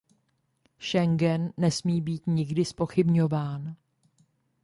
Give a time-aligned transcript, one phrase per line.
[0.79, 3.75] Schengen nesmí být nikdy zpochybňován.